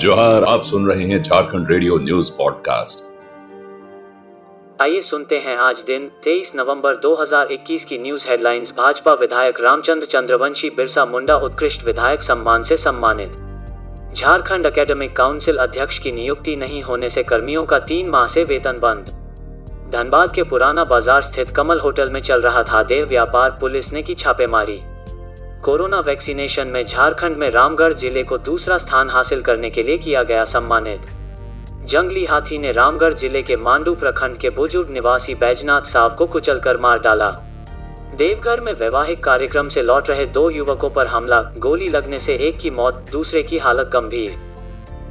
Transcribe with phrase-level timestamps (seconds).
[0.00, 3.02] जोहार, आप सुन रहे हैं झारखंड रेडियो न्यूज़ पॉडकास्ट।
[4.82, 10.70] आइए सुनते हैं आज दिन 23 नवंबर 2021 की न्यूज़ हेडलाइंस, भाजपा विधायक रामचंद्र चंद्रवंशी,
[10.70, 13.32] बिरसा मुंडा उत्कृष्ट विधायक सम्मान से सम्मानित।
[14.16, 18.80] झारखंड एकेडमिक काउंसिल अध्यक्ष की नियुक्ति नहीं होने से कर्मियों का तीन माह से वेतन
[18.82, 19.04] बंद।
[19.92, 24.02] धनबाद के पुराना बाज़ार स्थित कमल होटल में चल रहा था देव व्यापार, पुलिस ने
[24.02, 24.80] की छापेमारी।
[25.64, 30.22] कोरोना वैक्सीनेशन में झारखंड में रामगढ़ ज़िले को दूसरा स्थान हासिल करने के लिए किया
[30.22, 31.06] गया सम्मानित।
[31.84, 36.76] जंगली हाथी ने रामगढ़ ज़िले के मांडू प्रखंड के बुज़ुर्ग निवासी बैजनाथ साव को कुचलकर
[36.76, 37.30] मार डाला।
[38.14, 42.58] देवघर में वैवाहिक कार्यक्रम से लौट रहे दो युवकों पर हमला, गोली लगने से एक
[42.58, 44.38] की मौत, दूसरे की हालत गंभीर।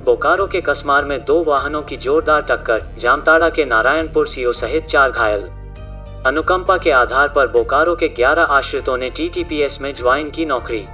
[0.06, 5.12] बोकारो के कसमार में दो वाहनों की जोरदार टक्कर, जामताड़ा के नारायणपुर सीओ सहित चार
[5.12, 5.50] घायल।
[6.28, 10.86] अनुकंपा के आधार पर बोकारो के 11 आश्रितों ने टीटीपीएस में ज्वाइन की नौकरी।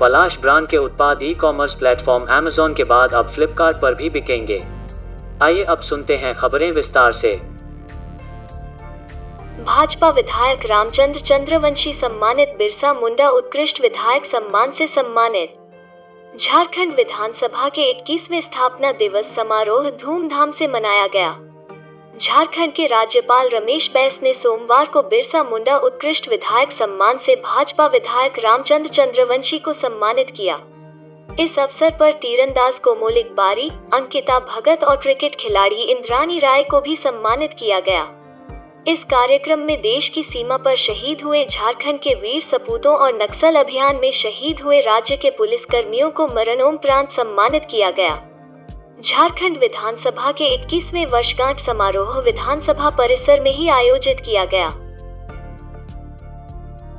[0.00, 4.64] पलाश ब्रांड के उत्पाद ई कॉमर्स प्लेटफॉर्म एमेजोन के बाद अब फ्लिपकार्ट पर भी बिकेंगे।
[5.42, 7.36] आइए अब सुनते हैं खबरें विस्तार से।
[9.64, 15.54] भाजपा विधायक रामचंद्र चंद्रवंशी सम्मानित बिरसा मुंडा उत्कृष्ट विधायक सम्मान से सम्मानित।
[16.40, 21.38] झारखंड विधानसभा के 21वें स्थापना दिवस समारोह धूमधाम से मनाया गया।
[22.20, 27.86] झारखंड के राज्यपाल रमेश बैस ने सोमवार को बिरसा मुंडा उत्कृष्ट विधायक सम्मान से भाजपा
[27.86, 30.60] विधायक रामचंद्र चंद्रवंशी को सम्मानित किया।
[31.40, 36.96] इस अवसर पर तीरंदाज कोमोलिक बारी, अंकिता भगत और क्रिकेट खिलाड़ी इंद्रानी राय को भी
[36.96, 38.02] सम्मानित किया गया।
[38.88, 43.54] इस कार्यक्रम में देश की सीमा पर शहीद हुए झारखंड के वीर सपूतों और नक्सल
[43.54, 48.28] अभियान में शहीद हुए राज्य के पुलिस कर्मियों को मरणोपरांत सम्मानित किया गया।
[49.04, 54.68] झारखंड विधानसभा के 21वें वर्षगांठ समारोह विधानसभा परिसर में ही आयोजित किया गया।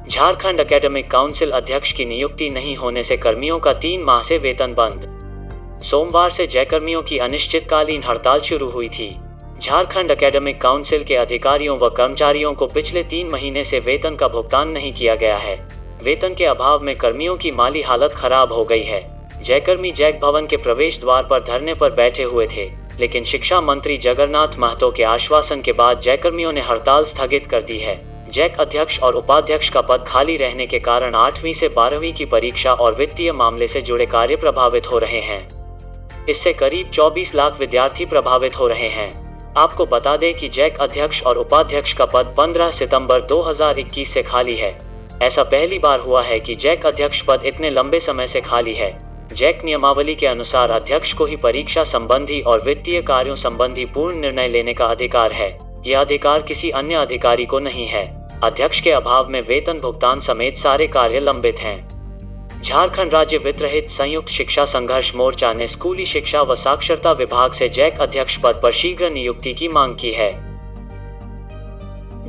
[0.10, 4.74] झारखंड एकेडमिक काउंसिल अध्यक्ष की नियुक्ति नहीं होने से कर्मियों का तीन माह से वेतन
[4.74, 9.18] बंद। सोमवार से जयकर्मियों की अनिश्चितकालीन हड़ताल शुरू हुई थी।
[9.62, 14.70] झारखंड एकेडमिक काउंसिल के अधिकारियों व कर्मचारियों को पिछले तीन महीने से वेतन का भुगतान
[14.70, 15.68] नहीं किया गया है।
[16.04, 19.13] वेतन के अभाव में कर्मियों की माली हालत खराब हो गई है।
[19.44, 23.98] जयकर्मी जैक भवन के प्रवेश द्वार पर धरने पर बैठे हुए थे, लेकिन शिक्षा मंत्री
[23.98, 27.96] जगन्नाथ महतो के आश्वासन के बाद जयकर्मियों ने हड़ताल स्थगित कर दी है।
[28.30, 32.74] जैक अध्यक्ष और उपाध्यक्ष का पद खाली रहने के कारण आठवीं से बारहवीं की परीक्षा
[32.74, 35.48] और वित्तीय मामले से जुड़े कार्य प्रभावित हो रहे हैं।
[36.30, 39.12] इससे करीब 24 लाख विद्यार्थी प्रभावित हो रहे हैं।
[39.58, 44.56] आपको बता दें कि जैक अध्यक्ष और उपाध्यक्ष का पद 15 सितंबर 2021 से खाली
[44.56, 44.78] है।
[45.22, 49.03] ऐसा पहली बार हुआ है कि जैक अध्यक्ष पद इतने लंबे समय से खाली है।
[49.32, 54.48] जैक नियमावली के अनुसार अध्यक्ष को ही परीक्षा संबंधी और वित्तीय कार्यों संबंधी पूर्ण निर्णय
[54.48, 58.06] लेने का अधिकार है। यह अधिकार किसी अन्य अधिकारी को नहीं है।
[58.44, 63.90] अध्यक्ष के अभाव में वेतन भुगतान समेत सारे कार्य लंबित हैं। झारखंड राज्य वित्त रहित
[63.90, 68.72] संयुक्त शिक्षा संघर्ष मोर्चा ने स्कूली शिक्षा व साक्षरता विभाग से जैक अध्यक्ष पद पर
[68.72, 70.32] शीघ्र नियुक्ति की मांग की है।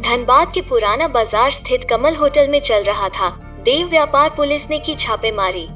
[0.02, 3.28] धनबाद के पुराना बाज़ार स्थित कमल होटल में चल रहा था।
[3.64, 5.66] देव व्यापार पुलिस ने की छापेमारी।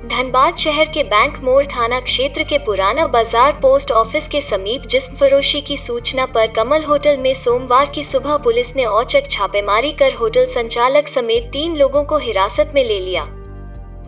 [0.00, 5.16] धनबाद शहर के बैंक मोड़ थाना क्षेत्र के पुराना बाज़ार पोस्ट ऑफ़िस के समीप जिस्म
[5.16, 10.14] फरोशी की सूचना पर कमल होटल में सोमवार की सुबह पुलिस ने औचक छापेमारी कर
[10.14, 13.24] होटल संचालक समेत तीन लोगों को हिरासत में ले लिया।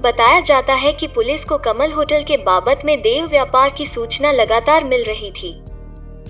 [0.01, 4.33] बताया जाता है कि पुलिस को कमल होटल के बाबत में देव व्यापार की सूचना
[4.33, 5.55] लगातार मिल रही थी,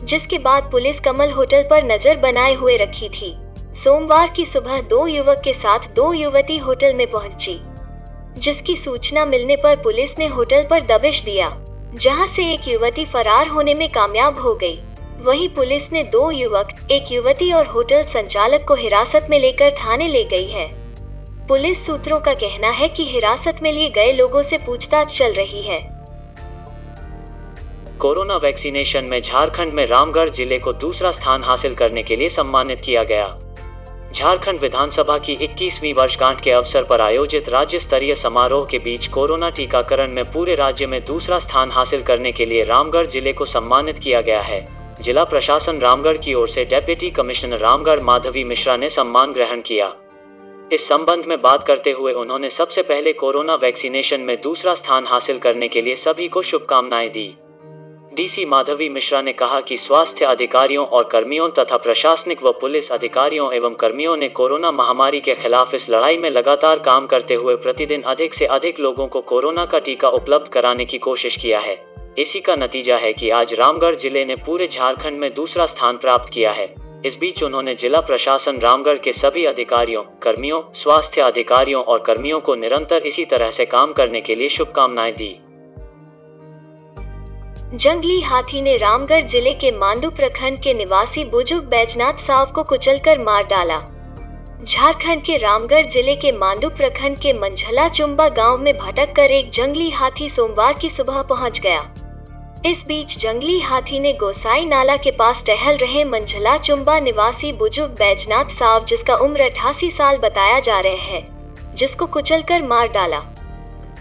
[0.05, 3.34] जिसके बाद पुलिस कमल होटल पर नज़र बनाए हुए रखी थी।
[3.75, 7.61] सोमवार की सुबह दो युवक के साथ दो युवती होटल में पहुँची।
[8.38, 11.56] जिसकी सूचना मिलने पर पुलिस ने होटल पर दबिश दिया,
[11.94, 14.78] जहाँ से एक युवती फरार होने में कामयाब हो गई।
[15.19, 20.09] वहीं पुलिस ने दो युवक, एक युवती और होटल संचालक को हिरासत में लेकर थाने
[20.09, 20.66] ले गई है।
[21.48, 25.62] पुलिस सूत्रों का कहना है कि हिरासत में लिए गए लोगों से पूछताछ चल रही
[25.62, 25.81] है।
[27.99, 32.81] कोरोना वैक्सीनेशन में झारखंड में रामगढ़ ज़िले को दूसरा स्थान हासिल करने के लिए सम्मानित
[32.81, 33.26] किया गया।
[34.15, 39.50] झारखंड विधानसभा की 21वीं वर्षगांठ के अवसर पर आयोजित राज्य स्तरीय समारोह के बीच कोरोना
[39.50, 43.99] टीकाकरण में पूरे राज्य में दूसरा स्थान हासिल करने के लिए रामगढ़ ज़िले को सम्मानित
[43.99, 44.69] किया गया है।
[45.00, 49.93] जिला प्रशासन रामगढ़ की ओर से डेप्यूटी कमिश्नर रामगढ़ माधवी मिश्रा ने सम्मान ग्रहण किया।
[50.73, 55.38] इस संबंध में बात करते हुए उन्होंने सबसे पहले कोरोना वैक्सीनेशन में दूसरा स्थान हासिल
[55.38, 57.35] करने के लिए सभी को शुभकामनाएँ दी।
[58.14, 63.53] डीसी माधवी मिश्रा ने कहा कि स्वास्थ्य अधिकारियों और कर्मियों तथा प्रशासनिक व पुलिस अधिकारियों
[63.53, 68.03] एवं कर्मियों ने कोरोना महामारी के खिलाफ इस लड़ाई में लगातार काम करते हुए प्रतिदिन
[68.03, 71.76] अधिक से अधिक लोगों को कोरोना का टीका उपलब्ध कराने की कोशिश किया है।
[72.19, 76.32] इसी का नतीजा है कि आज रामगढ़ ज़िले ने पूरे झारखंड में दूसरा स्थान प्राप्त
[76.32, 76.75] किया है।
[77.06, 82.55] इस बीच उन्होंने जिला प्रशासन रामगढ़ के सभी अधिकारियों, कर्मियों, स्वास्थ्य अधिकारियों और कर्मियों को
[82.55, 85.38] निरंतर इसी तरह से काम करने के लिए शुभकामनाएँ दी।
[87.75, 93.19] जंगली हाथी ने रामगढ़ ज़िले के मांडू प्रखंड के निवासी बुज़ुर्ग बैजनाथ साव को कुचलकर
[93.19, 93.79] मार डाला।
[94.65, 99.51] झारखंड के रामगढ़ ज़िले के मांडू प्रखंड के मंझला चुम्बा गाँव में भटक कर एक
[99.51, 101.83] जंगली हाथी सोमवार की सुबह पहुँच गया।
[102.67, 107.91] इस बीच जंगली हाथी ने गोसाई नाला के पास टहल रहे मंझला चुम्बा निवासी बुज़ुर्ग
[107.91, 113.23] बैजनाथ साव, जिसका उम्र अठासी साल बताया जा रहे हैं, जिसको कुचलकर मार डाला।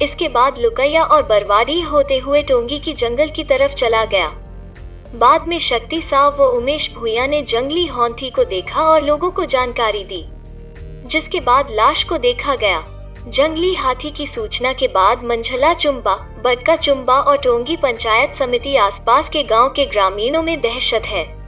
[0.01, 4.27] इसके बाद लुकैया और बरवाडी होते हुए टोंगी की जंगल की तरफ़ चला गया।
[5.15, 9.45] बाद में शक्ति साव व उमेश भूया ने जंगली हॉन्थी को देखा और लोगों को
[9.45, 10.23] जानकारी दी,
[11.07, 12.83] जिसके बाद लाश को देखा गया।
[13.27, 16.15] जंगली हाथी की सूचना के बाद मंझला चुम्बा
[16.45, 21.40] बटका चुम्बा और टोंगी पंचायत समिति आसपास के गाँव के ग्रामीणों में दहशत है।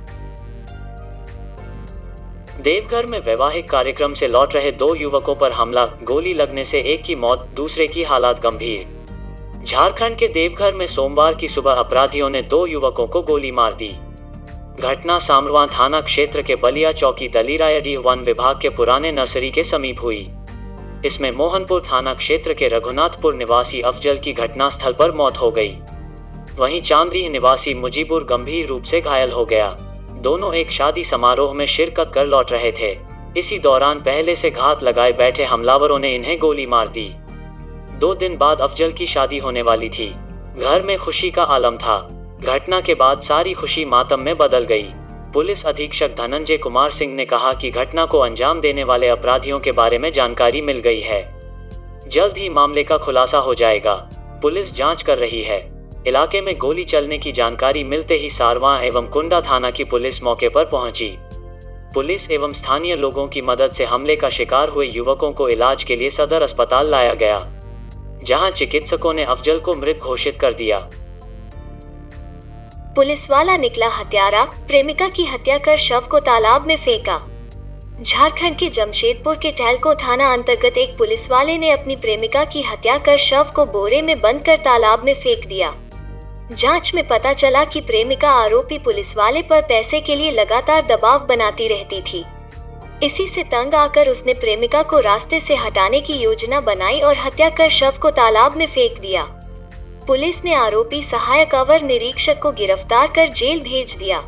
[2.63, 7.04] देवघर में वैवाहिक कार्यक्रम से लौट रहे दो युवकों पर हमला, गोली लगने से एक
[7.04, 12.42] की मौत, दूसरे की हालात गंभीर। झारखंड के देवघर में सोमवार की सुबह अपराधियों ने
[12.42, 13.88] दो युवकों को गोली मार दी।
[14.80, 20.04] घटना सामरवा थाना क्षेत्र के बलिया चौकी दलीरायडी वन विभाग के पुराने नर्सरी के समीप
[20.04, 20.30] हुई।
[21.06, 25.75] इसमें मोहनपुर थाना क्षेत्र के रघुनाथपुर निवासी अफजल की घटना स्थल पर मौत हो गई।
[26.56, 29.82] वहीं चांदी निवासी मुजीबुर गंभीर रूप से घायल हो गया।
[30.24, 32.98] दोनों एक शादी समारोह में शिरकत कर लौट रहे थे।
[33.38, 37.16] इसी दौरान पहले से घात लगाए बैठे हमलावरों ने इन्हें गोली मार दी।
[38.00, 40.16] दो दिन बाद अफजल की शादी होने वाली थी।
[40.60, 42.10] घर में खुशी का आलम था।
[42.44, 44.86] घटना के बाद सारी खुशी मातम में बदल गई।
[45.34, 49.72] पुलिस अधीक्षक धनंजय कुमार सिंह ने कहा कि घटना को अंजाम देने वाले अपराधियों के
[49.72, 51.52] बारे में जानकारी मिल गई है।
[52.08, 54.10] जल्द ही मामले का खुलासा हो जाएगा।
[54.42, 55.73] पुलिस जाँच कर रही है।
[56.07, 60.50] इलाके में गोली चलने की जानकारी मिलते ही सारवा एवं कुंडा थाना की पुलिस मौके
[60.50, 61.15] पर पहुँची।
[61.94, 65.95] पुलिस एवं स्थानीय लोगों की मदद से हमले का शिकार हुए युवकों को इलाज के
[65.95, 67.39] लिए सदर अस्पताल लाया गया,
[68.23, 70.79] जहाँ चिकित्सकों ने अफजल को मृत घोषित कर दिया।
[72.95, 77.19] पुलिस वाला निकला हत्यारा, प्रेमिका की हत्या कर शव को तालाब में फेंका।
[78.01, 82.97] झारखंड के जमशेदपुर के टहलको थाना अंतर्गत एक पुलिस वाले ने अपनी प्रेमिका की हत्या
[82.97, 85.73] कर शव को बोरे में बंद कर तालाब में फेंक दिया।
[86.53, 91.25] जाँच में पता चला कि प्रेमिका आरोपी पुलिस वाले पर पैसे के लिए लगातार दबाव
[91.25, 92.23] बनाती रहती थी।
[93.03, 97.50] इसी से तंग आकर उसने प्रेमिका को रास्ते से हटाने की योजना बनाई और हत्या
[97.50, 99.23] कर शव को तालाब में फेंक दिया।
[100.07, 104.21] पुलिस ने आरोपी सहायक अवर निरीक्षक को गिरफ़्तार कर जेल भेज दिया।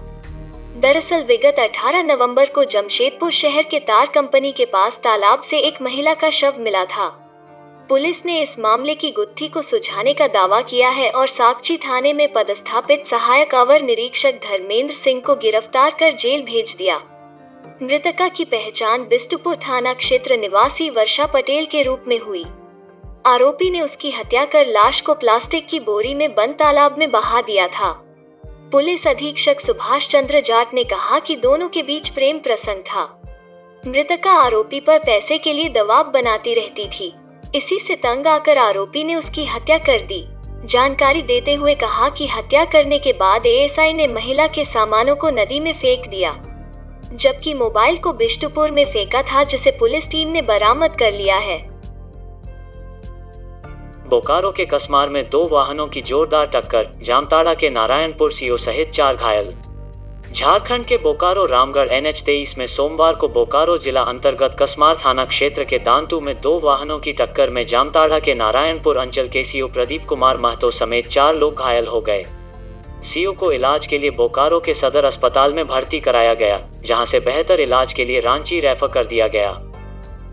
[0.77, 5.81] दरअसल विगत 18 नवंबर को जमशेदपुर शहर के तार कंपनी के पास तालाब से एक
[5.81, 7.25] महिला का शव मिला था।
[7.90, 12.14] पुलिस ने इस मामले की गुत्थी को सुझाने का दावा किया है और साक्षी थाने
[12.14, 16.98] में पदस्थापित सहायक अवर निरीक्षक धर्मेंद्र सिंह को गिरफ़्तार कर जेल भेज दिया।
[17.84, 22.44] मृतका की पहचान बिस्टुपुर थाना क्षेत्र निवासी वर्षा पटेल के रूप में हुई।
[23.26, 27.42] आरोपी ने उसकी हत्या कर लाश को प्लास्टिक की बोरी में बंद तालाब में बहा
[27.42, 27.92] दिया था।
[28.72, 33.22] पुलिस अधीक्षक सुभाष चंद्र जाट ने कहा कि दोनों के बीच प्रेम प्रसंग था।
[33.88, 37.14] मृतका आरोपी पर पैसे के लिए दबाव बनाती रहती थी।
[37.56, 40.26] इसी से तंग आकर आरोपी ने उसकी हत्या कर दी।
[40.66, 45.30] जानकारी देते हुए कहा कि हत्या करने के बाद एएसआई ने महिला के सामानों को
[45.30, 46.32] नदी में फेंक दिया,
[47.14, 51.58] जबकि मोबाइल को बिष्टुपुर में फेंका था, जिसे पुलिस टीम ने बरामद कर लिया है।
[54.10, 59.16] बोकारो के कसमार में दो वाहनों की जोरदार टक्कर, जामताड़ा के नारायणपुर सीओ सहित चार
[59.16, 59.54] घायल।
[60.36, 65.25] झारखंड के बोकारो रामगढ़ एन एच तेईस में सोमवार को बोकारो जिला अंतर्गत कसमार थाना
[65.25, 69.68] क्षेत्र के दांतु में दो वाहनों की टक्कर में जामताड़ा के नारायणपुर अंचल के सीओ
[69.68, 72.25] प्रदीप कुमार महतो समेत चार लोग घायल हो गए।
[73.04, 77.20] सीओ को इलाज के लिए बोकारो के सदर अस्पताल में भर्ती कराया गया, जहाँ से
[77.22, 79.51] बेहतर इलाज के लिए रांची रेफर कर दिया गया।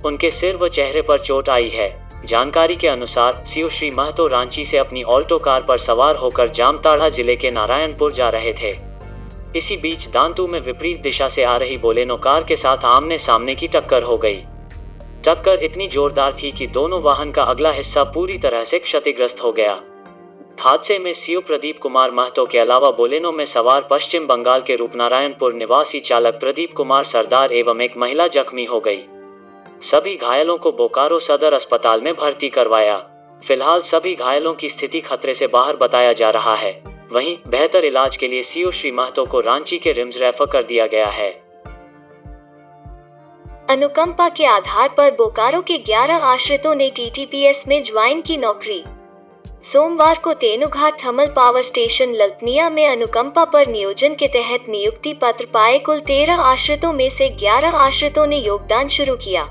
[0.05, 1.91] उनके सिर व चेहरे पर चोट आई है।
[2.27, 7.09] जानकारी के अनुसार, सीओ श्री महतो रांची से अपनी ऑल्टो कार पर सवार होकर जामताड़ा
[7.09, 8.81] ज़िले के नारायणपुर जा रहे थे।
[9.57, 13.55] इसी बीच दांतू में विपरीत दिशा से आ रही बोलेनो कार के साथ आमने सामने
[13.55, 14.37] की टक्कर हो गई।
[15.25, 19.53] टक्कर इतनी जोरदार थी कि दोनों वाहन का अगला हिस्सा पूरी तरह से क्षतिग्रस्त हो
[19.53, 19.81] गया।
[20.61, 25.55] हादसे में सीओ प्रदीप कुमार महतो के अलावा बोलेनो में सवार पश्चिम बंगाल के रूपनारायणपुर
[25.55, 29.03] निवासी चालक प्रदीप कुमार सरदार एवं एक महिला जख्मी हो गई।
[29.83, 32.97] सभी घायलों को बोकारो सदर अस्पताल में भर्ती करवाया।
[33.43, 38.17] फ़िलहाल सभी घायलों की स्थिति खतरे से बाहर बताया जा रहा है। वहीं बेहतर इलाज
[38.17, 41.31] के लिए सीओ श्री महतो को रांची के रिम्स रेफर कर दिया गया है।
[43.71, 48.85] अनुकंपा के आधार पर बोकारो के 11 आश्रितों ने टीटीपीएस में ज्वाइन की नौकरी।
[49.63, 55.47] सोमवार को Tenughat thermal power station Lalpania में अनुकंपा पर नियोजन के तहत नियुक्ति पत्र
[55.47, 59.45] पाए कुल तेरह आश्रितों में से 11 आश्रितों ने योगदान शुरू किया।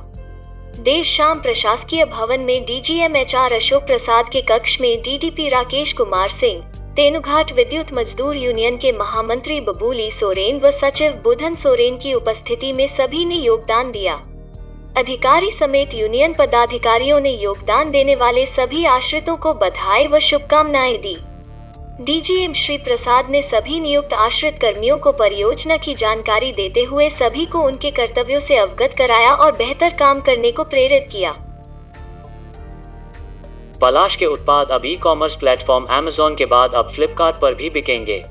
[0.80, 5.94] देर शाम प्रशासकीय भवन में DGM H R Ashok Prasad के कक्ष में डीडीपी राकेश
[5.94, 12.14] कुमार सिंह तेनुघाट विद्युत मजदूर यूनियन के महामंत्री बबूली सोरेन व सचिव बुधन सोरेन की
[12.14, 14.14] उपस्थिति में सभी ने योगदान दिया।
[14.98, 21.16] अधिकारी समेत यूनियन पदाधिकारियों ने योगदान देने वाले सभी आश्रितों को बधाई व शुभकामनाएँ दी।
[22.02, 27.46] डीजीएम श्री प्रसाद ने सभी नियुक्त आश्रित कर्मियों को परियोजना की जानकारी देते हुए सभी
[27.46, 31.34] को उनके कर्तव्यों से अवगत कराया और बेहतर काम करने को प्रेरित किया।
[33.82, 38.24] पलाश के उत्पाद अब ई कॉमर्स प्लेटफॉर्म Amazon के बाद अब फ्लिपकार्ट पर भी बिकेंगे।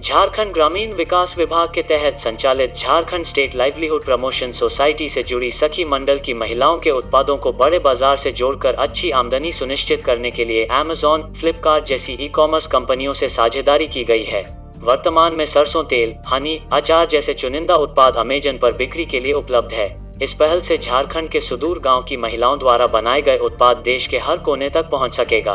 [0.00, 5.84] झारखंड ग्रामीण विकास विभाग के तहत संचालित Jharkhand state livelihood promotion society से जुड़ी सखी
[5.86, 10.44] मंडल की महिलाओं के उत्पादों को बड़े बाज़ार से जोड़कर अच्छी आमदनी सुनिश्चित करने के
[10.44, 14.42] लिए Amazon, फ्लिपकार्ट जैसी ई कॉमर्स कंपनियों से साझेदारी की गई है।
[14.82, 19.72] वर्तमान में सरसों तेल हनी अचार जैसे चुनिंदा उत्पाद अमेजन पर बिक्री के लिए उपलब्ध
[19.72, 24.06] है। इस पहल से झारखंड के सुदूर गाँव की महिलाओं द्वारा बनाए गए उत्पाद देश
[24.06, 25.54] के हर कोने तक पहुँच सकेगा।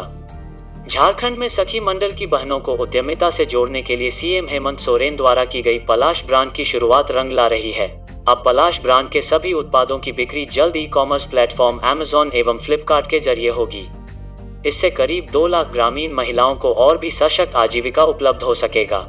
[0.88, 5.16] झारखंड में सखी मंडल की बहनों को उद्यमिता से जोड़ने के लिए सीएम हेमंत सोरेन
[5.16, 7.88] द्वारा की गई पलाश ब्रांड की शुरुआत रंग ला रही है।
[8.28, 13.08] अब पलाश ब्रांड के सभी उत्पादों की बिक्री जल्द ई कॉमर्स प्लेटफॉर्म Amazon एवं फ्लिपकार्ट
[13.08, 13.88] के ज़रिए होगी।
[14.66, 19.00] इससे करीब दो लाख ग्रामीण महिलाओं को और भी सशक्त आजीविका उपलब्ध हो सकेगा।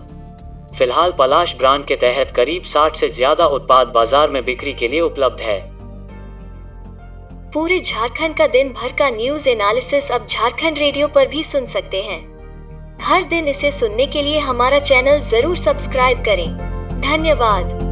[0.79, 5.01] फ़िलहाल पलाश ब्रांड के तहत करीब 60 से ज़्यादा उत्पाद बाज़ार में बिक्री के लिए
[5.01, 5.61] उपलब्ध है।
[7.53, 12.03] पूरे झारखंड का दिन भर का न्यूज़ एनालिसिस अब झारखंड रेडियो पर भी सुन सकते
[12.03, 12.21] हैं।
[13.03, 16.49] हर दिन इसे सुनने के लिए हमारा चैनल ज़रूर सब्सक्राइब करें।
[17.03, 17.84] धन्यवाद।